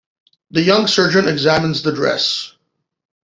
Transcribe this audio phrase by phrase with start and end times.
[0.49, 2.53] The young surgeon examines the dress.